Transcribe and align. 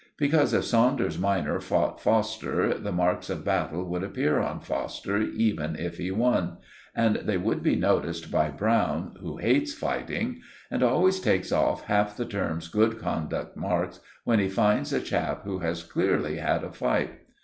Because, 0.17 0.51
if 0.51 0.63
Saunders 0.65 1.19
minor 1.19 1.59
fought 1.59 2.01
Foster, 2.01 2.73
the 2.75 2.91
marks 2.91 3.29
of 3.29 3.45
battle 3.45 3.87
would 3.87 4.01
appear 4.01 4.39
on 4.39 4.59
Foster, 4.59 5.19
even 5.21 5.75
if 5.75 5.97
he 5.97 6.09
won; 6.09 6.57
and 6.95 7.17
they 7.17 7.37
would 7.37 7.61
be 7.61 7.75
noticed 7.75 8.31
by 8.31 8.49
Browne, 8.49 9.13
who 9.21 9.37
hates 9.37 9.75
fighting, 9.75 10.41
and 10.71 10.81
always 10.81 11.19
takes 11.19 11.51
off 11.51 11.83
half 11.83 12.17
the 12.17 12.25
term's 12.25 12.67
good 12.67 12.97
conduct 12.97 13.55
marks 13.55 13.99
when 14.23 14.39
he 14.39 14.49
finds 14.49 14.91
a 14.91 14.99
chap 15.01 15.43
who 15.43 15.59
has 15.59 15.83
clearly 15.83 16.37
had 16.37 16.63
a 16.63 16.71
fight. 16.71 17.19